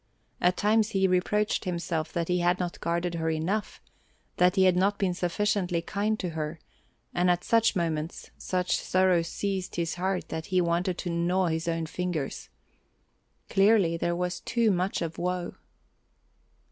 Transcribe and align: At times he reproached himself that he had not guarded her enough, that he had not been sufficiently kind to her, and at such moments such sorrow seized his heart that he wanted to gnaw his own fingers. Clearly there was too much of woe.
At 0.41 0.57
times 0.57 0.89
he 0.97 1.07
reproached 1.07 1.65
himself 1.65 2.11
that 2.13 2.27
he 2.27 2.39
had 2.39 2.59
not 2.59 2.79
guarded 2.81 3.13
her 3.13 3.29
enough, 3.29 3.79
that 4.37 4.55
he 4.55 4.63
had 4.63 4.75
not 4.75 4.97
been 4.97 5.13
sufficiently 5.13 5.83
kind 5.83 6.19
to 6.21 6.29
her, 6.29 6.59
and 7.13 7.29
at 7.29 7.43
such 7.43 7.75
moments 7.75 8.31
such 8.35 8.77
sorrow 8.77 9.21
seized 9.21 9.75
his 9.75 9.93
heart 10.01 10.29
that 10.29 10.47
he 10.47 10.59
wanted 10.59 10.97
to 10.97 11.11
gnaw 11.11 11.49
his 11.49 11.67
own 11.67 11.85
fingers. 11.85 12.49
Clearly 13.47 13.95
there 13.95 14.15
was 14.15 14.39
too 14.39 14.71
much 14.71 15.03
of 15.03 15.19
woe. 15.19 15.53